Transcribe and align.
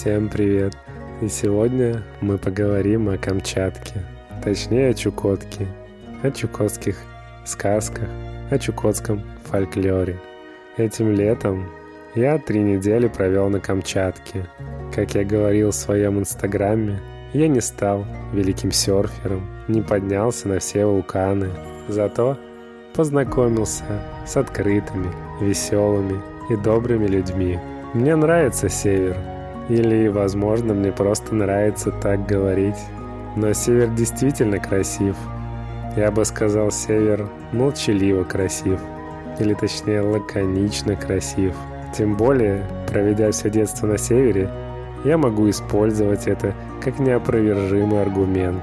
Всем 0.00 0.30
привет! 0.30 0.74
И 1.20 1.28
сегодня 1.28 2.02
мы 2.22 2.38
поговорим 2.38 3.10
о 3.10 3.18
Камчатке, 3.18 4.02
точнее 4.42 4.88
о 4.88 4.94
Чукотке, 4.94 5.66
о 6.22 6.30
чукотских 6.30 6.96
сказках, 7.44 8.08
о 8.50 8.58
чукотском 8.58 9.22
фольклоре. 9.44 10.18
Этим 10.78 11.12
летом 11.12 11.68
я 12.14 12.38
три 12.38 12.60
недели 12.62 13.08
провел 13.08 13.50
на 13.50 13.60
Камчатке. 13.60 14.46
Как 14.94 15.14
я 15.14 15.22
говорил 15.22 15.70
в 15.70 15.74
своем 15.74 16.18
инстаграме, 16.18 16.98
я 17.34 17.46
не 17.48 17.60
стал 17.60 18.06
великим 18.32 18.72
серфером, 18.72 19.46
не 19.68 19.82
поднялся 19.82 20.48
на 20.48 20.60
все 20.60 20.86
вулканы, 20.86 21.50
зато 21.88 22.38
познакомился 22.94 23.84
с 24.26 24.34
открытыми, 24.34 25.12
веселыми 25.42 26.22
и 26.48 26.56
добрыми 26.56 27.06
людьми. 27.06 27.58
Мне 27.92 28.16
нравится 28.16 28.70
север, 28.70 29.18
или, 29.70 30.08
возможно, 30.08 30.74
мне 30.74 30.90
просто 30.90 31.34
нравится 31.34 31.92
так 31.92 32.26
говорить. 32.26 32.78
Но 33.36 33.52
север 33.52 33.88
действительно 33.90 34.58
красив. 34.58 35.16
Я 35.96 36.10
бы 36.10 36.24
сказал, 36.24 36.72
север 36.72 37.28
молчаливо 37.52 38.24
красив. 38.24 38.80
Или 39.38 39.54
точнее, 39.54 40.00
лаконично 40.00 40.96
красив. 40.96 41.54
Тем 41.96 42.16
более, 42.16 42.64
проведя 42.88 43.30
все 43.30 43.48
детство 43.48 43.86
на 43.86 43.96
севере, 43.96 44.50
я 45.04 45.16
могу 45.16 45.48
использовать 45.48 46.26
это 46.26 46.52
как 46.82 46.98
неопровержимый 46.98 48.02
аргумент. 48.02 48.62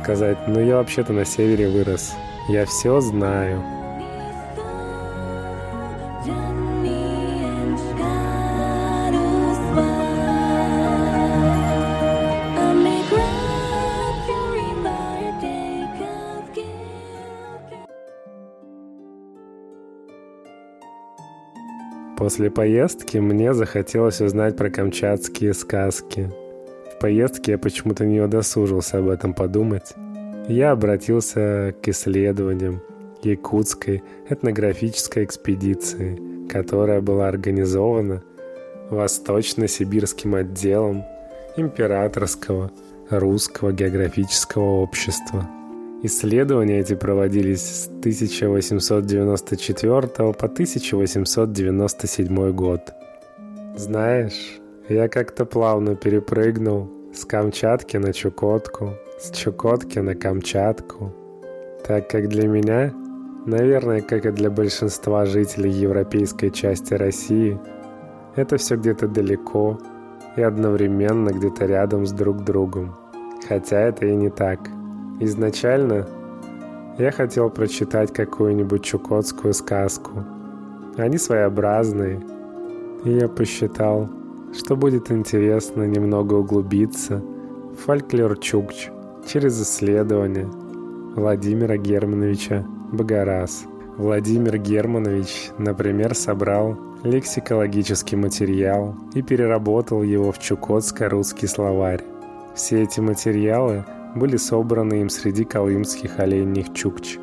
Сказать, 0.00 0.38
ну 0.46 0.60
я 0.60 0.76
вообще-то 0.76 1.12
на 1.12 1.24
севере 1.24 1.68
вырос. 1.68 2.14
Я 2.48 2.64
все 2.64 3.00
знаю. 3.00 3.60
После 22.24 22.50
поездки 22.50 23.18
мне 23.18 23.52
захотелось 23.52 24.22
узнать 24.22 24.56
про 24.56 24.70
камчатские 24.70 25.52
сказки. 25.52 26.32
В 26.94 26.98
поездке 26.98 27.52
я 27.52 27.58
почему-то 27.58 28.06
не 28.06 28.18
удосужился 28.18 28.96
об 28.96 29.10
этом 29.10 29.34
подумать. 29.34 29.92
Я 30.48 30.70
обратился 30.70 31.74
к 31.82 31.88
исследованиям 31.88 32.80
якутской 33.22 34.02
этнографической 34.26 35.24
экспедиции, 35.24 36.48
которая 36.48 37.02
была 37.02 37.28
организована 37.28 38.22
Восточно-Сибирским 38.88 40.34
отделом 40.34 41.04
Императорского 41.58 42.70
русского 43.10 43.70
географического 43.72 44.80
общества– 44.80 45.46
Исследования 46.06 46.80
эти 46.80 46.94
проводились 46.94 47.62
с 47.62 47.88
1894 47.88 50.34
по 50.34 50.46
1897 50.46 52.52
год. 52.52 52.92
Знаешь, 53.74 54.60
я 54.90 55.08
как-то 55.08 55.46
плавно 55.46 55.96
перепрыгнул 55.96 56.90
с 57.14 57.24
Камчатки 57.24 57.96
на 57.96 58.12
Чукотку, 58.12 58.92
с 59.18 59.30
Чукотки 59.30 60.00
на 60.00 60.14
Камчатку, 60.14 61.10
так 61.88 62.10
как 62.10 62.28
для 62.28 62.48
меня, 62.48 62.92
наверное, 63.46 64.02
как 64.02 64.26
и 64.26 64.30
для 64.30 64.50
большинства 64.50 65.24
жителей 65.24 65.70
европейской 65.70 66.50
части 66.50 66.92
России, 66.92 67.58
это 68.36 68.58
все 68.58 68.76
где-то 68.76 69.08
далеко 69.08 69.80
и 70.36 70.42
одновременно 70.42 71.30
где-то 71.30 71.64
рядом 71.64 72.04
с 72.04 72.12
друг 72.12 72.44
другом. 72.44 72.94
Хотя 73.48 73.80
это 73.80 74.04
и 74.04 74.14
не 74.14 74.28
так– 74.28 74.60
Изначально 75.20 76.06
я 76.98 77.10
хотел 77.10 77.50
прочитать 77.50 78.12
какую-нибудь 78.12 78.84
чукотскую 78.84 79.54
сказку. 79.54 80.24
Они 80.96 81.18
своеобразные, 81.18 82.20
и 83.04 83.12
я 83.12 83.28
посчитал, 83.28 84.08
что 84.52 84.76
будет 84.76 85.10
интересно 85.10 85.84
немного 85.84 86.34
углубиться 86.34 87.22
в 87.72 87.84
фольклор 87.84 88.36
Чукч 88.38 88.88
через 89.26 89.60
исследование 89.60 90.46
Владимира 91.16 91.76
Германовича 91.76 92.64
Багарас. 92.92 93.64
Владимир 93.96 94.58
Германович, 94.58 95.50
например, 95.58 96.16
собрал 96.16 96.76
лексикологический 97.04 98.16
материал 98.16 98.96
и 99.14 99.22
переработал 99.22 100.02
его 100.02 100.32
в 100.32 100.38
чукотско-русский 100.40 101.46
словарь. 101.46 102.02
Все 102.56 102.82
эти 102.82 103.00
материалы 103.00 103.84
были 104.14 104.36
собраны 104.36 105.00
им 105.00 105.08
среди 105.08 105.44
колымских 105.44 106.18
оленьих 106.18 106.72
чукч, 106.72 107.18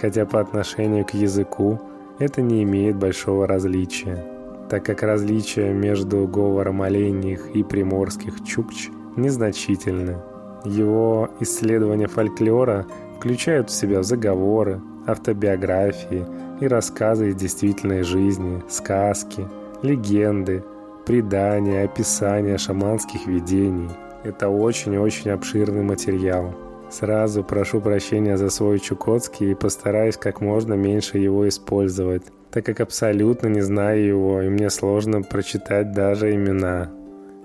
хотя 0.00 0.26
по 0.26 0.40
отношению 0.40 1.04
к 1.04 1.14
языку 1.14 1.80
это 2.18 2.42
не 2.42 2.62
имеет 2.62 2.96
большого 2.96 3.46
различия, 3.46 4.24
так 4.68 4.84
как 4.84 5.02
различия 5.02 5.72
между 5.72 6.26
говором 6.26 6.82
оленьих 6.82 7.50
и 7.54 7.62
приморских 7.62 8.44
чукч 8.44 8.90
незначительны. 9.16 10.16
Его 10.64 11.30
исследования 11.40 12.08
фольклора 12.08 12.86
включают 13.18 13.70
в 13.70 13.74
себя 13.74 14.02
заговоры, 14.02 14.80
автобиографии 15.06 16.26
и 16.60 16.66
рассказы 16.66 17.28
из 17.28 17.36
действительной 17.36 18.02
жизни, 18.02 18.62
сказки, 18.68 19.46
легенды, 19.82 20.64
предания, 21.06 21.84
описания 21.84 22.58
шаманских 22.58 23.26
видений– 23.26 23.90
это 24.26 24.48
очень-очень 24.48 25.30
обширный 25.30 25.82
материал. 25.82 26.54
Сразу 26.90 27.42
прошу 27.42 27.80
прощения 27.80 28.36
за 28.36 28.50
свой 28.50 28.78
чукотский 28.78 29.52
и 29.52 29.54
постараюсь 29.54 30.16
как 30.16 30.40
можно 30.40 30.74
меньше 30.74 31.18
его 31.18 31.48
использовать, 31.48 32.22
так 32.50 32.64
как 32.64 32.80
абсолютно 32.80 33.48
не 33.48 33.60
знаю 33.60 34.04
его 34.04 34.42
и 34.42 34.48
мне 34.48 34.70
сложно 34.70 35.22
прочитать 35.22 35.92
даже 35.92 36.34
имена. 36.34 36.90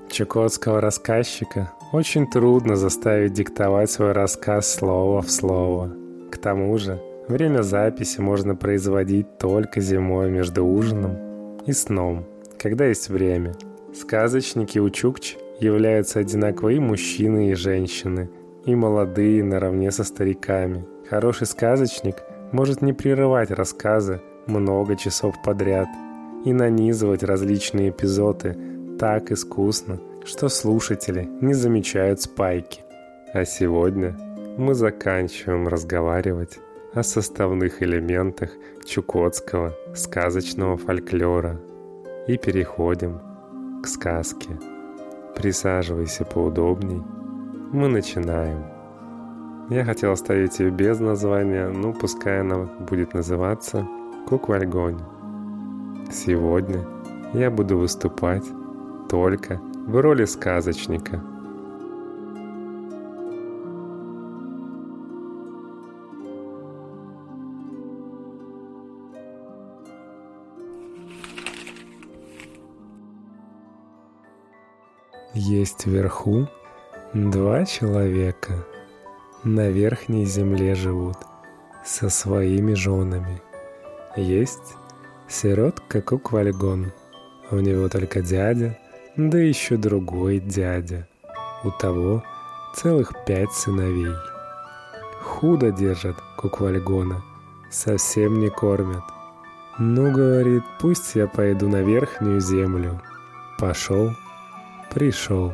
Чукотского 0.10 0.82
рассказчика 0.82 1.72
очень 1.92 2.28
трудно 2.28 2.76
заставить 2.76 3.34
диктовать 3.34 3.90
свой 3.90 4.12
рассказ 4.12 4.74
слово 4.74 5.22
в 5.22 5.32
слово. 5.32 5.92
К 6.32 6.38
тому 6.38 6.78
же, 6.78 7.02
время 7.28 7.62
записи 7.62 8.22
можно 8.22 8.56
производить 8.56 9.38
только 9.38 9.82
зимой 9.82 10.30
между 10.30 10.66
ужином 10.66 11.18
и 11.66 11.74
сном, 11.74 12.26
когда 12.58 12.86
есть 12.86 13.10
время. 13.10 13.54
Сказочники 13.94 14.80
у 14.80 14.90
Чукч 14.90 15.36
являются 15.62 16.20
одинаковые 16.20 16.78
и 16.78 16.82
мужчины, 16.82 17.52
и 17.52 17.54
женщины, 17.54 18.30
и 18.66 18.76
молодые 18.76 19.44
наравне 19.44 19.92
со 19.92 20.04
стариками. 20.04 20.86
Хороший 21.10 21.48
сказочник 21.48 22.18
может 22.52 22.82
не 22.82 22.94
прерывать 22.94 23.52
рассказы 23.52 24.22
много 24.48 24.96
часов 24.96 25.36
подряд 25.46 25.88
и 26.46 26.52
нанизывать 26.52 27.24
различные 27.24 27.90
эпизоды 27.90 28.58
так 29.00 29.32
искусно, 29.32 30.00
что 30.26 30.50
слушатели 30.50 31.30
не 31.42 31.54
замечают 31.54 32.22
спайки. 32.22 32.82
А 33.34 33.46
сегодня 33.46 34.18
мы 34.58 34.74
заканчиваем 34.74 35.68
разговаривать 35.68 36.60
о 36.94 37.04
составных 37.04 37.82
элементах 37.82 38.50
чукотского 38.86 39.76
сказочного 39.96 40.78
фольклора 40.78 41.60
и 42.28 42.38
переходим 42.38 43.20
к 43.84 43.88
сказке. 43.88 44.71
Присаживайся 45.42 46.24
поудобней. 46.24 47.02
Мы 47.72 47.88
начинаем. 47.88 48.64
Я 49.72 49.84
хотел 49.86 50.12
оставить 50.12 50.60
ее 50.60 50.70
без 50.70 51.00
названия, 51.00 51.68
ну 51.68 51.94
пускай 51.94 52.42
она 52.42 52.70
будет 52.88 53.16
называться 53.16 53.88
«Куквальгонь». 54.28 55.00
Сегодня 56.12 56.86
я 57.34 57.50
буду 57.50 57.80
выступать 57.80 58.46
только 59.10 59.60
в 59.88 60.00
роли 60.00 60.26
сказочника– 60.26 61.24
Есть 75.34 75.86
вверху 75.86 76.50
два 77.14 77.64
человека. 77.64 78.66
На 79.46 79.70
верхней 79.70 80.26
земле 80.26 80.76
живут 80.76 81.16
со 81.86 82.10
своими 82.10 82.74
женами. 82.74 83.42
Есть 84.18 84.76
сиротка 85.30 86.02
Куквальгон. 86.02 86.92
У 87.50 87.56
него 87.56 87.88
только 87.88 88.22
дядя, 88.22 88.78
да 89.16 89.38
еще 89.38 89.78
другой 89.78 90.40
дядя. 90.40 91.08
У 91.64 91.72
того 91.72 92.24
целых 92.76 93.14
пять 93.26 93.54
сыновей. 93.54 94.14
Худо 95.22 95.72
держат 95.72 96.18
Куквальгона, 96.36 97.24
совсем 97.70 98.42
не 98.42 98.50
кормят. 98.50 99.04
Ну, 99.80 100.12
говорит, 100.12 100.64
пусть 100.82 101.16
я 101.16 101.28
пойду 101.28 101.70
на 101.70 101.84
верхнюю 101.84 102.42
землю. 102.42 103.02
Пошел 103.58 104.12
Пришел. 104.94 105.54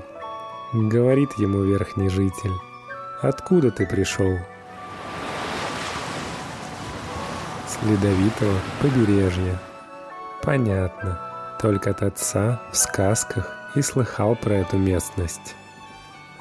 Говорит 0.74 1.34
ему 1.38 1.62
верхний 1.62 2.10
житель. 2.10 2.54
Откуда 3.22 3.69
ты 3.69 3.86
пришел? 3.86 4.36
С 7.68 7.84
ледовитого 7.84 8.60
побережья. 8.81 9.60
Понятно. 10.42 11.22
Только 11.62 11.92
от 11.92 12.01
отца 12.01 12.60
в 12.72 12.78
сказках 12.78 13.56
и 13.75 13.84
слыхал 13.84 14.36
про 14.36 14.56
эту 14.56 14.80
местность. 14.80 15.56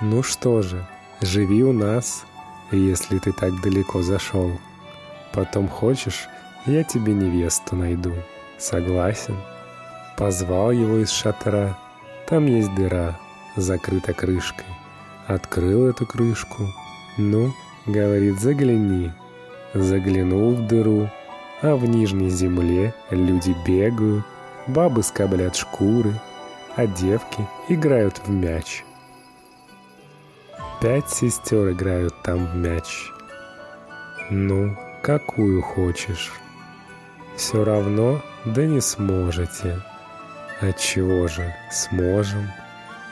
Ну 0.01 0.23
что 0.23 0.63
же, 0.63 0.83
живи 1.21 1.63
у 1.65 1.75
нас, 1.75 2.25
если 2.71 3.19
ты 3.19 3.33
так 3.33 3.61
далеко 3.61 4.01
зашел. 4.01 4.51
Потом 5.33 5.69
хочешь, 5.69 6.29
я 6.65 6.83
тебе 6.83 7.13
невесту 7.13 7.77
найду. 7.77 8.15
Согласен? 8.57 9.37
Позвал 10.17 10.71
его 10.71 10.97
из 10.97 11.11
шатра. 11.11 11.77
Там 12.27 12.47
есть 12.47 12.75
дыра, 12.75 13.19
закрыта 13.55 14.13
крышкой. 14.13 14.67
Открыл 15.27 15.87
эту 15.87 16.07
крышку. 16.07 16.65
Ну, 17.17 17.53
говорит, 17.87 18.41
загляни. 18.41 19.13
Заглянул 19.75 20.55
в 20.55 20.67
дыру, 20.67 21.09
а 21.63 21.77
в 21.77 21.85
нижней 21.85 22.31
земле 22.31 22.95
люди 23.11 23.55
бегают, 23.67 24.25
бабы 24.67 25.03
скоблят 25.03 25.55
шкуры, 25.55 26.13
а 26.75 26.87
девки 26.87 27.47
играют 27.69 28.21
в 28.27 28.31
мяч. 28.31 28.85
Пять 30.81 31.09
сестер 31.09 31.71
играют 31.71 32.15
там 32.23 32.47
в 32.47 32.57
мяч. 32.57 33.11
Ну, 34.31 34.77
какую 35.03 35.63
хочешь. 35.63 36.33
Все 37.37 37.65
равно, 37.65 38.21
да 38.45 38.67
не 38.67 38.81
сможете. 38.81 39.81
Отчего 40.61 41.29
же, 41.29 41.55
сможем. 41.71 42.51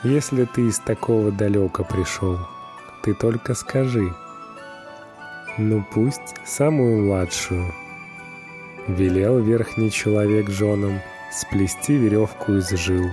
Если 0.03 0.45
ты 0.45 0.67
из 0.67 0.79
такого 0.79 1.31
далека 1.31 1.83
пришел, 1.83 2.39
ты 3.03 3.13
только 3.13 3.53
скажи. 3.53 4.13
Ну 5.57 5.85
пусть 5.93 6.35
самую 6.45 7.05
младшую. 7.05 7.73
Велел 8.87 9.39
верхний 9.39 9.91
человек 9.91 10.49
женам 10.49 10.99
сплести 11.31 11.95
веревку 11.97 12.53
из 12.53 12.69
жил. 12.69 13.05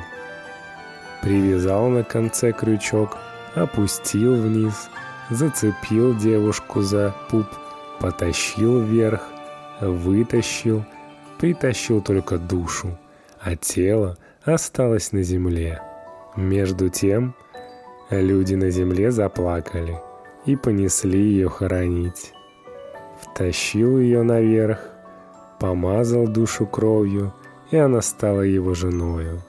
Привязал 1.23 1.89
на 1.89 2.05
конце 2.05 2.53
крючок, 2.53 3.19
опустил 3.55 4.35
вниз, 4.35 4.89
зацепил 5.31 6.17
девушку 6.17 6.83
за 6.83 7.15
пуп 7.31 7.47
потащил 8.03 8.81
вверх, 8.81 9.29
вытащил, 9.81 10.85
притащил 11.39 12.03
только 12.03 12.37
душу, 12.37 12.99
а 13.43 13.57
тело 13.57 14.17
осталось 14.45 15.13
на 15.13 15.23
земле. 15.23 15.83
Между 16.37 16.89
тем 16.89 17.35
люди 18.11 18.55
на 18.55 18.71
земле 18.71 19.11
заплакали 19.11 19.99
и 20.47 20.57
понесли 20.57 21.21
ее 21.21 21.49
хоронить. 21.49 22.33
Втащил 23.21 23.99
ее 23.99 24.23
наверх, 24.23 24.89
помазал 25.59 26.27
душу 26.27 26.67
кровью, 26.67 27.33
и 27.71 27.77
она 27.77 28.01
стала 28.01 28.43
его 28.43 28.75
женою. 28.75 29.43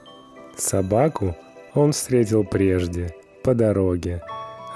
Собаку 0.56 1.36
он 1.74 1.92
встретил 1.92 2.44
прежде, 2.44 3.14
по 3.42 3.54
дороге. 3.54 4.22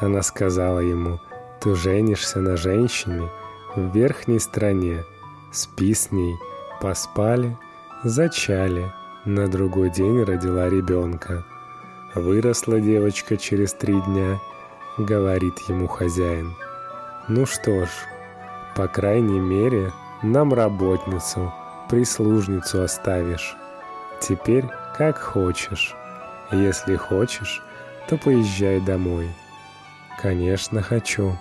Она 0.00 0.22
сказала 0.22 0.80
ему, 0.80 1.18
«Ты 1.60 1.74
женишься 1.74 2.40
на 2.40 2.56
женщине, 2.56 3.28
в 3.74 3.94
верхней 3.94 4.38
стране. 4.38 5.02
Спи 5.52 5.94
с 5.94 6.10
ней, 6.12 6.34
поспали, 6.80 7.56
зачали. 8.04 8.92
На 9.24 9.48
другой 9.48 9.90
день 9.90 10.22
родила 10.22 10.68
ребенка. 10.68 11.44
Выросла 12.14 12.80
девочка 12.80 13.36
через 13.36 13.72
три 13.72 14.00
дня, 14.02 14.40
говорит 14.96 15.58
ему 15.68 15.86
хозяин. 15.88 16.54
Ну 17.26 17.44
что 17.44 17.84
ж, 17.84 17.88
по 18.76 18.86
крайней 18.86 19.40
мере, 19.40 19.92
нам 20.22 20.54
работницу, 20.54 21.52
прислужницу 21.90 22.82
оставишь. 22.82 23.56
Теперь 24.20 24.64
как 24.96 25.18
хочешь. 25.18 25.94
Если 26.52 26.96
хочешь, 26.96 27.62
то 28.08 28.16
поезжай 28.16 28.80
домой. 28.80 29.28
Конечно, 30.22 30.80
хочу. 30.80 31.36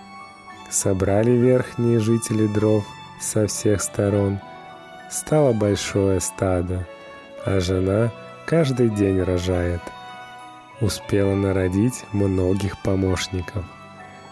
Собрали 0.70 1.32
верхние 1.32 2.00
жители 2.00 2.48
дров 2.48 2.84
со 3.22 3.48
всех 3.48 3.82
сторон. 3.82 4.40
Стало 5.10 5.54
большое 5.54 6.20
стадо, 6.20 6.86
а 7.46 7.60
жена 7.60 8.12
каждый 8.46 8.90
день 8.90 9.22
рожает. 9.22 9.82
Успела 10.82 11.36
народить 11.36 12.06
многих 12.14 12.82
помощников. 12.84 13.66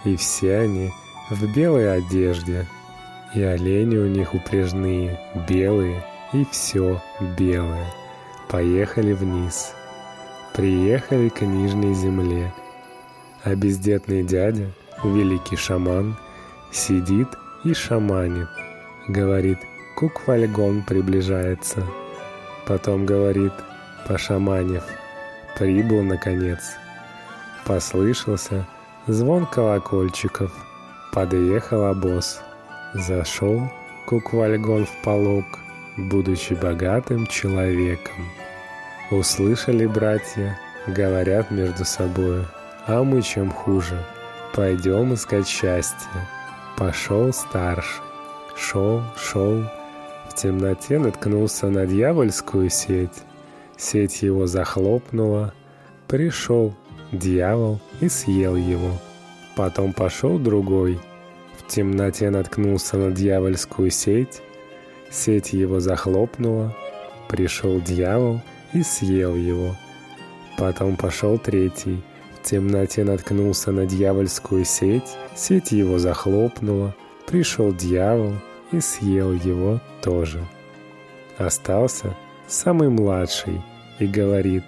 И 0.03 0.15
все 0.15 0.57
они 0.57 0.91
в 1.29 1.55
белой 1.55 1.97
одежде. 1.97 2.67
И 3.33 3.41
олени 3.41 3.97
у 3.97 4.07
них 4.07 4.33
упряжные, 4.33 5.19
белые, 5.49 6.05
и 6.33 6.45
все 6.51 7.01
белое. 7.37 7.91
Поехали 8.47 9.13
вниз. 9.13 9.73
Приехали 10.53 11.29
к 11.29 11.41
нижней 11.41 11.93
земле. 11.93 12.53
А 13.43 13.55
бездетный 13.55 14.23
дядя, 14.23 14.71
великий 15.03 15.57
шаман, 15.57 16.15
Сидит 16.75 17.29
и 17.63 17.73
шаманит. 17.73 18.49
Говорит, 19.07 19.59
куквальгон 19.95 20.83
приближается. 20.83 21.85
Потом 22.67 23.05
говорит, 23.05 23.53
пошаманив, 24.07 24.83
прибыл 25.57 26.01
наконец. 26.03 26.77
Послышался 27.65 28.65
звон 29.07 29.45
колокольчиков. 29.45 30.51
Подъехал 31.13 31.85
обоз. 31.85 32.41
Зашел 32.93 33.69
куквальгон 34.07 34.85
в 34.85 35.01
полог, 35.03 35.45
будучи 35.97 36.53
богатым 36.53 37.27
человеком. 37.27 38.25
Услышали 39.11 39.85
братья, 39.85 40.57
говорят 40.87 41.51
между 41.51 41.85
собой, 41.85 42.45
а 42.87 43.03
мы 43.03 43.21
чем 43.21 43.51
хуже, 43.51 44.03
пойдем 44.53 45.13
искать 45.13 45.47
счастье. 45.47 46.09
Пошел 46.77 47.31
старший. 47.31 48.01
Шел, 48.55 49.03
шел. 49.17 49.63
В 50.35 50.41
темноте 50.41 50.99
наткнулся 50.99 51.69
на 51.69 51.85
дьявольскую 51.85 52.69
сеть. 52.69 53.23
Сеть 53.77 54.21
его 54.21 54.47
захлопнула. 54.47 55.53
Пришел 56.09 56.73
дьявол 57.13 57.79
и 58.01 58.09
съел 58.09 58.57
его. 58.57 58.91
Потом 59.55 59.93
пошел 59.93 60.37
другой. 60.37 60.99
В 61.57 61.65
темноте 61.67 62.29
наткнулся 62.31 62.97
на 62.97 63.11
дьявольскую 63.11 63.89
сеть. 63.91 64.41
Сеть 65.09 65.53
его 65.53 65.79
захлопнула. 65.79 66.75
Пришел 67.29 67.79
дьявол 67.79 68.41
и 68.73 68.83
съел 68.83 69.35
его. 69.35 69.77
Потом 70.57 70.97
пошел 70.97 71.37
третий 71.37 72.03
темноте 72.45 73.03
наткнулся 73.03 73.71
на 73.71 73.85
дьявольскую 73.85 74.65
сеть, 74.65 75.17
сеть 75.35 75.71
его 75.71 75.97
захлопнула, 75.97 76.93
пришел 77.25 77.73
дьявол 77.73 78.33
и 78.71 78.79
съел 78.79 79.33
его 79.33 79.79
тоже. 80.01 80.45
Остался 81.37 82.15
самый 82.47 82.89
младший 82.89 83.61
и 83.99 84.07
говорит, 84.07 84.63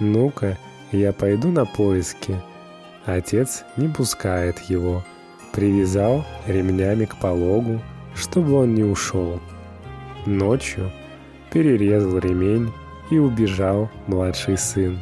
«Ну-ка, 0.00 0.58
я 0.90 1.12
пойду 1.12 1.50
на 1.50 1.64
поиски». 1.64 2.40
Отец 3.04 3.64
не 3.76 3.88
пускает 3.88 4.58
его, 4.60 5.02
привязал 5.52 6.24
ремнями 6.46 7.04
к 7.04 7.16
пологу, 7.16 7.80
чтобы 8.14 8.54
он 8.54 8.74
не 8.74 8.84
ушел. 8.84 9.40
Ночью 10.24 10.92
перерезал 11.50 12.18
ремень 12.18 12.72
и 13.10 13.18
убежал 13.18 13.90
младший 14.06 14.56
сын. 14.56 15.00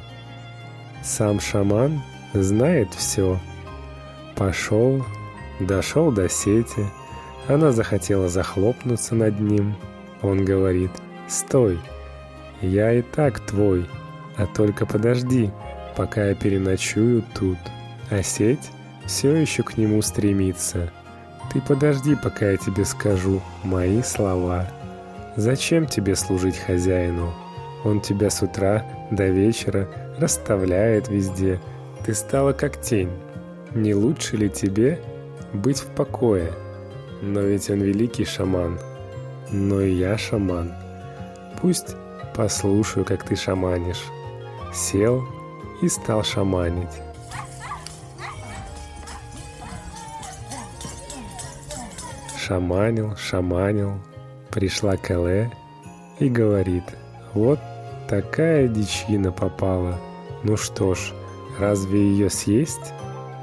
Сам 1.03 1.41
шаман 1.41 2.01
знает 2.33 2.89
все. 2.95 3.39
Пошел, 4.35 5.05
дошел 5.61 6.11
до 6.11 6.29
сети. 6.29 6.87
Она 7.49 7.73
захотела 7.73 8.29
захлопнуться 8.29 9.15
над 9.15 9.41
ним. 9.41 9.75
Он 10.23 10.45
говорит, 10.45 10.91
«Стой, 11.29 11.79
я 12.61 12.93
и 12.93 13.03
так 13.03 13.41
твой, 13.41 13.89
а 14.37 14.47
только 14.47 14.87
подожди, 14.87 15.51
пока 15.97 16.27
я 16.27 16.35
переночую 16.35 17.25
тут». 17.35 17.59
А 18.11 18.25
сеть 18.25 18.71
все 19.07 19.35
еще 19.35 19.63
к 19.63 19.79
нему 19.79 20.03
стремится. 20.03 20.93
Ты 21.53 21.61
подожди, 21.61 22.17
пока 22.17 22.51
я 22.51 22.57
тебе 22.57 22.85
скажу 22.85 23.41
мои 23.63 24.03
слова. 24.03 24.69
Зачем 25.37 25.87
тебе 25.87 26.17
служить 26.17 26.59
хозяину? 26.59 27.33
Он 27.85 28.01
тебя 28.01 28.31
с 28.31 28.43
утра 28.43 28.85
до 29.11 29.29
вечера 29.29 29.89
расставляет 30.19 31.09
везде, 31.09 31.61
ты 32.05 32.15
стала 32.15 32.53
как 32.53 32.81
тень. 32.81 33.11
Не 33.75 33.95
лучше 33.95 34.37
ли 34.37 34.51
тебе 34.51 35.01
быть 35.53 35.79
в 35.81 35.87
покое? 35.87 36.53
Но 37.23 37.41
ведь 37.41 37.69
он 37.71 37.81
великий 37.81 38.25
шаман. 38.25 38.79
Но 39.51 39.81
и 39.81 39.93
я 39.93 40.17
шаман. 40.17 40.73
Пусть 41.61 41.97
послушаю, 42.35 43.05
как 43.05 43.25
ты 43.25 43.37
шаманишь. 43.37 44.05
Сел 44.73 45.25
и 45.83 45.89
стал 45.89 46.23
шаманить. 46.23 47.03
Шаманил, 52.39 53.17
шаманил, 53.17 54.01
пришла 54.51 54.97
Кэлэ 54.97 55.53
и 56.19 56.29
говорит, 56.29 56.85
вот 57.35 57.61
такая 58.09 58.67
дичина 58.67 59.31
попала. 59.31 60.01
Ну 60.43 60.57
что 60.57 60.95
ж, 60.95 61.13
разве 61.59 62.01
ее 62.01 62.31
съесть? 62.31 62.93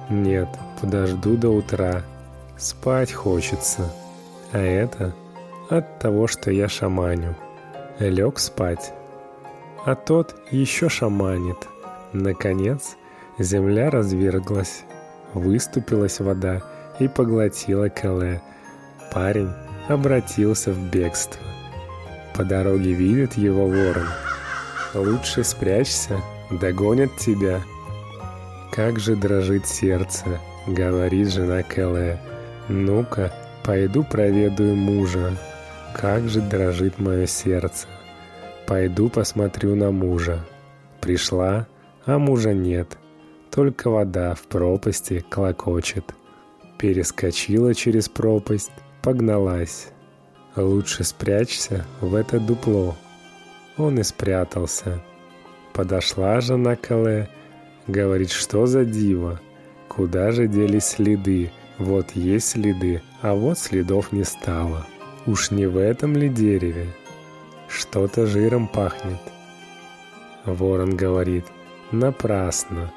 Нет, 0.09 0.49
подожду 0.81 1.37
до 1.37 1.49
утра. 1.49 2.03
Спать 2.57 3.13
хочется. 3.13 3.93
А 4.51 4.57
это 4.57 5.13
от 5.69 5.99
того, 5.99 6.27
что 6.27 6.49
я 6.49 6.67
шаманю. 6.67 7.35
Лег 7.99 8.39
спать. 8.39 8.93
А 9.85 9.95
тот 9.95 10.35
еще 10.49 10.89
шаманит. 10.89 11.67
Наконец, 12.13 12.95
земля 13.37 13.91
разверглась. 13.91 14.83
Выступилась 15.33 16.19
вода 16.19 16.63
и 16.99 17.07
поглотила 17.07 17.89
Кэлэ. 17.89 18.41
Парень 19.13 19.51
обратился 19.87 20.71
в 20.71 20.79
бегство. 20.89 21.41
По 22.33 22.43
дороге 22.43 22.93
видит 22.93 23.33
его 23.33 23.67
ворон. 23.67 24.07
Лучше 24.95 25.43
спрячься, 25.43 26.21
догонят 26.49 27.15
тебя. 27.17 27.61
Как 28.71 28.99
же 28.99 29.15
дрожит 29.15 29.67
сердце, 29.67 30.39
говорит 30.65 31.29
жена 31.29 31.61
Кэлэ. 31.61 32.19
Ну-ка, 32.69 33.31
пойду 33.63 34.03
проведаю 34.03 34.75
мужа. 34.75 35.37
Как 35.93 36.27
же 36.27 36.41
дрожит 36.41 36.99
мое 36.99 37.25
сердце. 37.25 37.87
Пойду 38.65 39.09
посмотрю 39.09 39.75
на 39.75 39.91
мужа. 39.91 40.45
Пришла, 40.99 41.67
а 42.05 42.17
мужа 42.19 42.53
нет. 42.53 42.97
Только 43.51 43.89
вода 43.89 44.35
в 44.35 44.43
пропасти 44.43 45.23
клокочет. 45.29 46.13
Перескочила 46.77 47.73
через 47.73 48.09
пропасть, 48.09 48.71
погналась. 49.01 49.87
Лучше 50.55 51.03
спрячься 51.03 51.85
в 52.01 52.13
это 52.15 52.39
дупло. 52.39 52.97
Он 53.77 53.99
и 53.99 54.03
спрятался. 54.03 55.01
Подошла 55.73 56.41
жена 56.41 56.75
Кале, 56.75 57.29
говорит, 57.87 58.31
что 58.31 58.65
за 58.65 58.83
диво? 58.83 59.39
Куда 59.87 60.31
же 60.31 60.47
делись 60.47 60.85
следы? 60.85 61.51
Вот 61.77 62.11
есть 62.11 62.49
следы, 62.49 63.01
а 63.21 63.33
вот 63.33 63.59
следов 63.59 64.11
не 64.11 64.23
стало. 64.23 64.85
Уж 65.25 65.51
не 65.51 65.65
в 65.65 65.77
этом 65.77 66.15
ли 66.15 66.29
дереве? 66.29 66.87
Что-то 67.67 68.25
жиром 68.25 68.67
пахнет. 68.67 69.19
Ворон 70.45 70.95
говорит, 70.95 71.45
напрасно. 71.91 72.91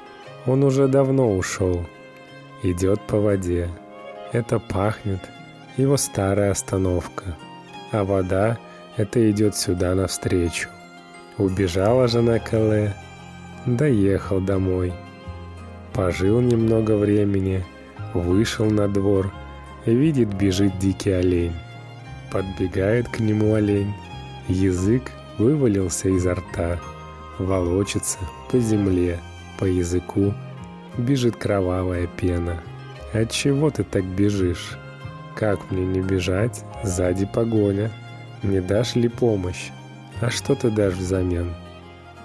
Он 0.45 0.63
уже 0.63 0.87
давно 0.87 1.35
ушел. 1.35 1.85
Идет 2.63 3.01
по 3.01 3.19
воде. 3.19 3.69
Это 4.31 4.59
пахнет 4.59 5.19
его 5.77 5.97
старая 5.97 6.51
остановка. 6.51 7.35
А 7.91 8.03
вода— 8.03 8.57
это 8.97 9.29
идет 9.29 9.55
сюда 9.55 9.95
навстречу. 9.95 10.69
Убежала 11.37 12.07
жена 12.07 12.39
Кале, 12.39 12.95
доехал 13.65 14.39
домой. 14.39 14.93
Пожил 15.93 16.39
немного 16.39 16.95
времени, 16.95 17.65
вышел 18.13 18.69
на 18.69 18.87
двор, 18.87 19.31
видит, 19.85 20.33
бежит 20.33 20.77
дикий 20.79 21.11
олень. 21.11 21.55
Подбегает 22.31 23.07
к 23.09 23.19
нему 23.19 23.53
олень, 23.53 23.93
язык 24.47 25.11
вывалился 25.37 26.09
изо 26.09 26.35
рта, 26.35 26.79
волочится 27.37 28.19
по 28.49 28.59
земле, 28.59 29.19
по 29.59 29.65
языку, 29.65 30.33
бежит 30.97 31.35
кровавая 31.35 32.07
пена. 32.07 32.61
От 33.13 33.31
чего 33.31 33.69
ты 33.69 33.83
так 33.83 34.05
бежишь? 34.05 34.77
Как 35.35 35.71
мне 35.71 35.85
не 35.85 36.01
бежать? 36.01 36.63
Сзади 36.83 37.25
погоня. 37.25 37.91
Не 38.43 38.61
дашь 38.61 38.95
ли 38.95 39.09
помощь? 39.09 39.69
А 40.21 40.29
что 40.29 40.55
ты 40.55 40.69
дашь 40.69 40.93
взамен? 40.93 41.53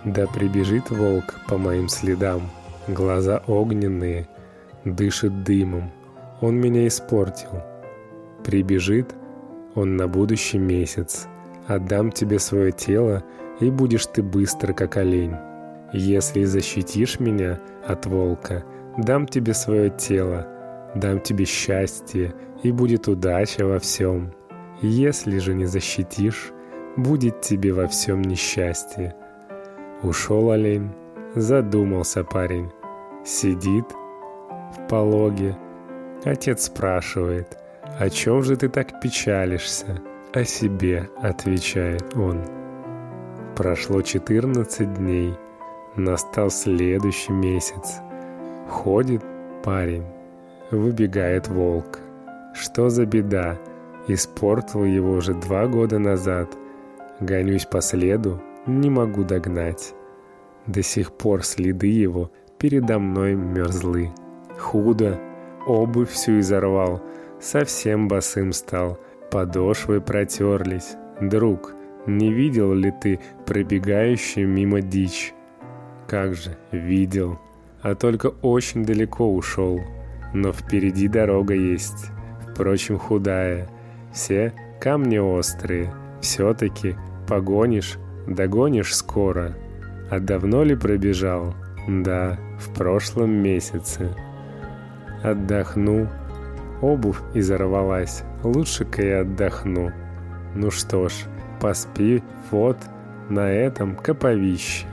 Да 0.05 0.27
прибежит 0.27 0.91
волк 0.91 1.35
по 1.49 1.59
моим 1.59 1.89
следам. 1.89 2.49
Глаза 2.87 3.43
огненные, 3.49 4.29
дышит 4.95 5.43
дымом. 5.43 5.91
Он 6.41 6.61
меня 6.61 6.87
испортил. 6.87 7.63
Прибежит 8.45 9.15
он 9.75 9.97
на 9.97 10.09
будущий 10.09 10.59
месяц. 10.59 11.27
Отдам 11.67 12.13
тебе 12.13 12.39
свое 12.39 12.73
тело, 12.73 13.25
и 13.61 13.71
будешь 13.71 14.07
ты 14.07 14.23
быстро, 14.23 14.73
как 14.73 14.97
олень. 14.97 15.35
Если 15.93 16.45
защитишь 16.45 17.21
меня 17.21 17.61
от 17.87 18.07
волка, 18.07 18.65
дам 18.97 19.27
тебе 19.27 19.55
свое 19.55 19.91
тело, 19.91 20.47
дам 20.95 21.21
тебе 21.21 21.45
счастье, 21.45 22.35
и 22.63 22.71
будет 22.71 23.09
удача 23.09 23.67
во 23.67 23.79
всем. 23.79 24.33
Если 24.81 25.39
же 25.39 25.55
не 25.55 25.67
защитишь, 25.67 26.53
будет 26.97 27.41
тебе 27.41 27.73
во 27.73 27.87
всем 27.87 28.23
несчастье. 28.23 29.15
Ушел 30.03 30.51
олень, 30.51 30.93
задумался 31.35 32.25
парень. 32.25 32.71
Сидит 33.25 33.87
в 34.77 34.89
пологе. 34.89 35.57
Отец 36.25 36.65
спрашивает, 36.65 37.57
о 37.99 38.11
чем 38.11 38.43
же 38.43 38.57
ты 38.57 38.69
так 38.69 39.01
печалишься? 39.01 40.01
О 40.33 40.45
себе, 40.45 41.09
отвечает 41.23 42.15
он. 42.17 42.43
Прошло 43.57 44.03
14 44.03 44.95
дней, 44.95 45.35
настал 45.95 46.51
следующий 46.51 47.33
месяц. 47.33 48.01
Ходит 48.69 49.25
парень, 49.63 50.05
выбегает 50.71 51.49
волк. 51.49 52.01
Что 52.55 52.91
за 52.91 53.07
беда? 53.07 53.59
Испортил 54.09 54.85
его 54.85 55.13
уже 55.13 55.35
два 55.35 55.67
года 55.67 55.99
назад. 55.99 56.55
Гонюсь 57.21 57.65
по 57.65 57.81
следу, 57.81 58.43
не 58.67 58.91
могу 58.91 59.25
догнать. 59.25 59.95
До 60.67 60.83
сих 60.83 61.13
пор 61.13 61.45
следы 61.45 61.87
его 61.87 62.31
передо 62.59 62.99
мной 62.99 63.35
мерзлы. 63.35 64.13
Худо, 64.59 65.19
обувь 65.67 66.11
всю 66.11 66.41
изорвал, 66.41 67.03
совсем 67.41 68.09
босым 68.09 68.53
стал, 68.53 68.99
подошвы 69.31 70.01
протерлись. 70.01 70.97
Друг, 71.21 71.75
не 72.07 72.33
видел 72.33 72.73
ли 72.73 72.93
ты 72.93 73.21
пробегающую 73.47 74.49
мимо 74.49 74.81
дичь? 74.81 75.35
Как 76.07 76.35
же, 76.35 76.57
видел, 76.71 77.39
а 77.83 77.95
только 77.95 78.29
очень 78.43 78.85
далеко 78.85 79.33
ушел. 79.33 79.81
Но 80.33 80.53
впереди 80.53 81.09
дорога 81.09 81.55
есть, 81.55 82.11
впрочем, 82.53 82.99
худая. 82.99 83.69
Все 84.13 84.53
камни 84.81 85.19
острые, 85.19 85.93
все-таки 86.21 86.97
погонишь, 87.29 87.99
догонишь 88.27 88.95
скоро. 88.95 89.55
А 90.11 90.21
давно 90.21 90.63
ли 90.63 90.77
пробежал? 90.77 91.55
Да, 91.89 92.39
в 92.59 92.73
прошлом 92.75 93.31
месяце. 93.31 94.15
Отдохну. 95.23 96.09
Обувь 96.81 97.21
изорвалась. 97.35 98.23
Лучше-ка 98.43 99.03
я 99.03 99.21
отдохну. 99.21 99.93
Ну 100.55 100.71
что 100.71 101.09
ж, 101.09 101.13
поспи, 101.61 102.23
вот, 102.51 102.79
на 103.29 103.51
этом 103.51 103.97
коповище. 103.97 104.87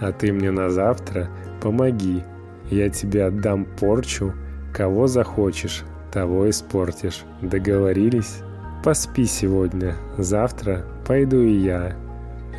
А 0.00 0.12
ты 0.12 0.32
мне 0.32 0.50
на 0.50 0.70
завтра 0.70 1.28
помоги. 1.60 2.24
Я 2.70 2.88
тебе 2.88 3.26
отдам 3.26 3.64
порчу, 3.64 4.32
кого 4.72 5.06
захочешь, 5.06 5.84
того 6.10 6.48
испортишь. 6.48 7.24
Договорились? 7.40 8.42
Поспи 8.82 9.26
сегодня, 9.26 9.94
завтра 10.18 10.84
пойду 11.06 11.40
и 11.40 11.52
я. 11.52 11.94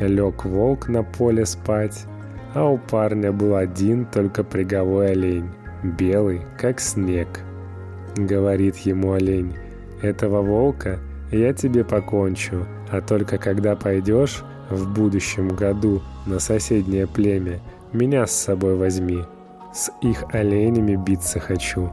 Лег 0.00 0.44
волк 0.44 0.88
на 0.88 1.02
поле 1.02 1.44
спать, 1.44 2.06
а 2.54 2.64
у 2.64 2.78
парня 2.78 3.30
был 3.30 3.56
один 3.56 4.06
только 4.06 4.42
приговой 4.42 5.12
олень, 5.12 5.50
белый, 5.84 6.42
как 6.58 6.80
снег. 6.80 7.28
Говорит 8.16 8.76
ему 8.78 9.12
олень, 9.12 9.54
этого 10.02 10.42
волка 10.42 10.98
я 11.30 11.52
тебе 11.52 11.84
покончу, 11.84 12.66
а 12.90 13.00
только 13.00 13.38
когда 13.38 13.76
пойдешь 13.76 14.44
в 14.70 14.92
будущем 14.92 15.48
году 15.48 16.02
на 16.26 16.38
соседнее 16.38 17.06
племя, 17.06 17.60
меня 17.92 18.26
с 18.26 18.32
собой 18.32 18.76
возьми. 18.76 19.24
С 19.72 19.90
их 20.00 20.24
оленями 20.32 20.94
биться 20.94 21.40
хочу. 21.40 21.90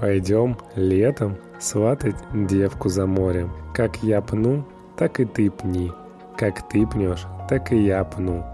Пойдем 0.00 0.56
летом 0.74 1.36
сватать 1.58 2.16
девку 2.32 2.88
за 2.88 3.06
морем. 3.06 3.52
Как 3.74 4.02
я 4.02 4.22
пну, 4.22 4.64
так 4.96 5.20
и 5.20 5.24
ты 5.24 5.50
пни. 5.50 5.92
Как 6.36 6.68
ты 6.68 6.86
пнешь, 6.86 7.26
так 7.48 7.72
и 7.72 7.76
я 7.76 8.04
пну. 8.04 8.44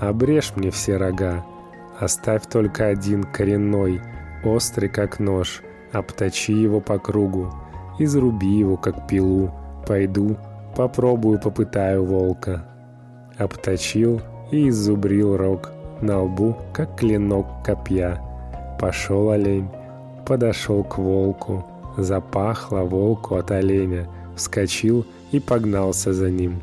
Обрежь 0.00 0.52
мне 0.56 0.70
все 0.70 0.96
рога. 0.96 1.44
Оставь 1.98 2.46
только 2.46 2.86
один 2.86 3.24
коренной, 3.24 4.00
острый 4.44 4.88
как 4.88 5.18
нож. 5.20 5.62
Обточи 5.92 6.52
его 6.52 6.80
по 6.80 6.98
кругу. 6.98 7.52
Изруби 7.98 8.46
его 8.46 8.76
как 8.76 9.06
пилу. 9.06 9.52
Пойду, 9.86 10.36
попробую, 10.74 11.38
попытаю 11.38 12.04
волка. 12.04 12.64
Обточил 13.36 14.20
и 14.50 14.68
изубрил 14.68 15.36
рог 15.36 15.72
на 16.00 16.22
лбу, 16.22 16.56
как 16.72 16.96
клинок 16.96 17.46
копья. 17.64 18.20
Пошел 18.80 19.30
олень, 19.30 19.68
подошел 20.26 20.82
к 20.82 20.98
волку, 20.98 21.64
запахло 21.96 22.80
волку 22.80 23.36
от 23.36 23.50
оленя, 23.50 24.08
вскочил 24.34 25.06
и 25.30 25.40
погнался 25.40 26.12
за 26.12 26.30
ним. 26.30 26.60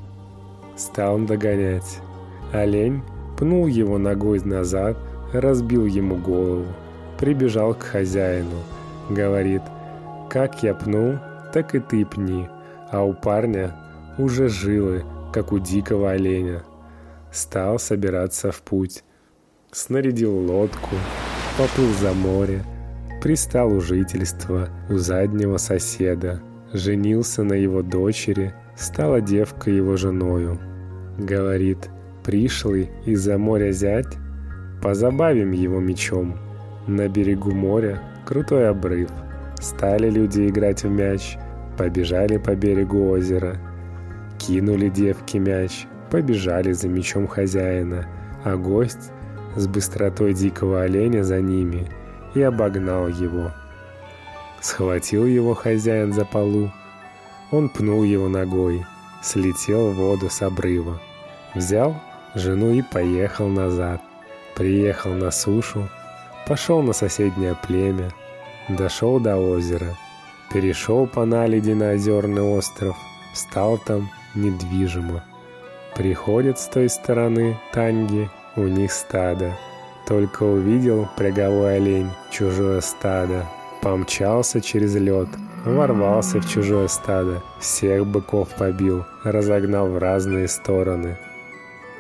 Стал 0.76 1.16
он 1.16 1.26
догонять. 1.26 2.00
Олень 2.52 3.02
пнул 3.38 3.68
его 3.68 3.98
ногой 3.98 4.40
назад, 4.42 4.98
разбил 5.34 5.86
ему 5.86 6.16
голову, 6.16 6.66
прибежал 7.18 7.74
к 7.74 7.84
хозяину, 7.84 8.64
говорит, 9.10 9.62
«Как 10.30 10.64
я 10.64 10.74
пнул, 10.74 11.16
так 11.54 11.76
и 11.76 11.80
ты 11.80 12.06
пни», 12.06 12.48
а 12.92 13.04
у 13.04 13.14
парня 13.14 13.76
уже 14.18 14.50
жилы, 14.50 15.04
как 15.32 15.52
у 15.52 15.60
дикого 15.60 16.12
оленя. 16.12 16.64
Стал 17.32 17.78
собираться 17.80 18.52
в 18.52 18.62
путь. 18.62 19.04
Снарядил 19.72 20.36
лодку, 20.36 20.96
поплыл 21.58 21.94
за 21.94 22.14
море, 22.14 22.64
пристал 23.22 23.72
у 23.72 23.82
жительства 23.82 24.70
у 24.90 24.98
заднего 24.98 25.58
соседа, 25.58 26.42
женился 26.74 27.44
на 27.44 27.54
его 27.54 27.84
дочери, 27.84 28.56
стала 28.76 29.22
девка 29.22 29.70
его 29.70 29.96
женою. 29.96 30.60
Говорит, 31.20 31.90
пришлый 32.24 32.90
из-за 33.06 33.38
моря 33.38 33.72
зять, 33.72 34.18
позабавим 34.82 35.52
его 35.52 35.80
мечом. 35.80 36.38
На 36.88 37.08
берегу 37.08 37.52
моря 37.52 38.02
крутой 38.26 38.70
обрыв. 38.70 39.10
Стали 39.60 40.10
люди 40.10 40.48
играть 40.48 40.84
в 40.84 40.90
мяч, 40.90 41.38
побежали 41.78 42.38
по 42.38 42.56
берегу 42.56 43.10
озера. 43.10 43.58
Кинули 44.38 44.90
девки 44.90 45.38
мяч, 45.38 45.86
побежали 46.10 46.72
за 46.72 46.88
мечом 46.88 47.28
хозяина, 47.28 48.08
а 48.44 48.56
гость 48.56 49.12
с 49.56 49.68
быстротой 49.68 50.34
дикого 50.34 50.82
оленя 50.84 51.24
за 51.24 51.42
ними 51.42 51.88
и 52.34 52.42
обогнал 52.42 53.08
его. 53.08 53.52
Схватил 54.62 55.26
его 55.26 55.54
хозяин 55.54 56.14
за 56.14 56.26
полу, 56.26 56.72
он 57.52 57.70
пнул 57.70 58.04
его 58.04 58.30
ногой, 58.30 58.86
слетел 59.24 59.90
в 59.90 59.96
воду 59.96 60.30
с 60.30 60.42
обрыва. 60.42 61.02
Взял 61.56 61.96
жену 62.36 62.72
и 62.72 62.82
поехал 62.84 63.48
назад. 63.48 64.02
Приехал 64.60 65.13
на 65.13 65.32
сушу, 65.32 65.88
пошел 66.46 66.82
на 66.82 66.92
соседнее 66.92 67.56
племя, 67.66 68.12
дошел 68.68 69.18
до 69.18 69.38
озера, 69.38 69.96
перешел 70.54 71.08
по 71.08 71.24
наледи 71.24 71.72
на 71.72 71.92
озерный 71.94 72.42
остров, 72.42 72.98
встал 73.34 73.78
там 73.78 74.10
недвижимо. 74.36 75.24
Приходят 75.96 76.60
с 76.60 76.66
той 76.68 76.89
стороны 76.89 77.58
танги, 77.72 78.30
у 78.58 78.63
них 78.63 78.92
стадо. 78.92 79.58
Только 80.06 80.44
увидел 80.44 81.08
пряговой 81.16 81.78
олень, 81.78 82.10
чужое 82.30 82.82
стадо, 82.82 83.46
помчался 83.82 84.60
через 84.60 84.94
лед, 84.94 85.30
ворвался 85.63 86.42
в 86.42 86.50
чужое 86.50 86.89
стадо, 86.89 87.42
всех 87.62 88.06
быков 88.06 88.50
побил, 88.58 89.06
разогнал 89.24 89.88
в 89.88 89.98
разные 89.98 90.50
стороны. 90.50 91.18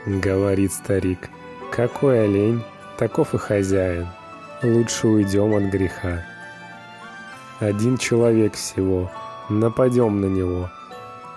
Говорит 0.05 0.73
старик, 0.73 1.29
какой 1.71 2.25
олень, 2.25 2.63
таков 2.97 3.33
и 3.33 3.37
хозяин, 3.37 4.07
лучше 4.63 5.07
уйдем 5.07 5.55
от 5.55 5.71
греха. 5.71 6.25
Один 7.59 7.97
человек 7.97 8.53
всего, 8.55 9.11
нападем 9.49 10.21
на 10.21 10.25
него. 10.25 10.69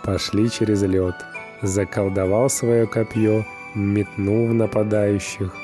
Пошли 0.03 0.51
через 0.51 0.83
лед, 0.83 1.15
заколдовал 1.63 2.51
свое 2.51 2.87
копье, 2.87 3.45
метнул 3.75 4.49
в 4.49 4.55
нападающих, 4.55 5.55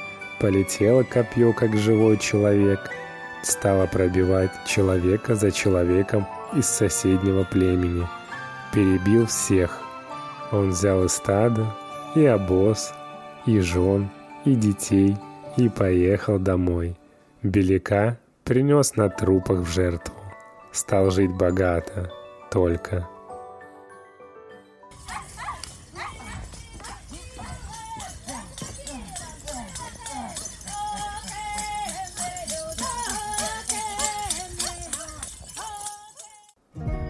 полетело 0.40 1.02
копье, 1.02 1.52
как 1.52 1.76
живой 1.76 2.18
человек, 2.18 2.90
стало 3.42 3.86
пробивать 3.86 4.52
человека 4.66 5.34
за 5.34 5.50
человеком 5.50 6.26
из 6.54 6.66
соседнего 6.66 7.44
племени. 7.44 8.06
Перебил 8.72 9.26
всех. 9.26 9.80
Он 10.52 10.70
взял 10.70 11.04
и 11.04 11.08
стадо, 11.08 11.66
и 12.14 12.24
обоз, 12.24 12.92
и 13.46 13.60
жен, 13.60 14.10
и 14.48 14.54
детей, 14.54 15.16
и 15.56 15.68
поехал 15.68 16.38
домой. 16.38 16.96
Беляка 17.42 18.18
принес 18.44 18.96
на 18.96 19.08
трупах 19.08 19.60
в 19.60 19.70
жертву. 19.70 20.14
Стал 20.72 21.10
жить 21.10 21.32
богато, 21.32 22.10
только. 22.50 23.08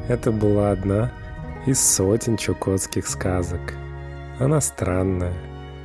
Это 0.08 0.32
была 0.32 0.70
одна 0.70 1.12
из 1.66 1.78
сотен 1.78 2.38
чукотских 2.38 3.06
сказок. 3.06 3.60
Она 4.40 4.60
странная, 4.62 5.34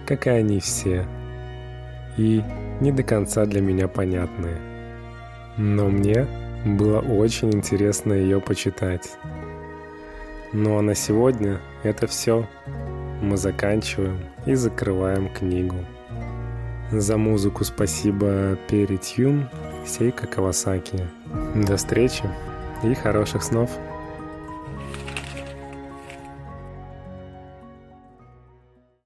как 0.06 0.28
и 0.28 0.30
они 0.30 0.62
все, 0.62 1.06
и 2.18 2.44
не 2.80 2.92
до 2.92 3.04
конца 3.04 3.46
для 3.46 3.62
меня 3.62 3.88
понятная. 3.88 4.58
Но 5.58 5.90
мне 5.90 6.28
было 6.66 7.00
очень 7.00 7.54
интересно 7.54 8.14
ее 8.14 8.40
почитать. 8.40 9.18
Ну 10.52 10.78
а 10.78 10.82
на 10.82 10.96
сегодня 10.96 11.60
это 11.84 12.08
все. 12.08 12.48
Мы 13.22 13.38
заканчиваем 13.38 14.20
и 14.46 14.54
закрываем 14.56 15.30
книгу. 15.30 15.78
За 16.92 17.18
музыку 17.18 17.64
спасибо 17.64 18.58
Перри 18.68 19.00
Сейка 19.86 20.28
Кавасаки. 20.28 21.08
До 21.56 21.78
встречи 21.78 22.24
и 22.84 22.94
хороших 22.94 23.44
снов! 23.44 23.72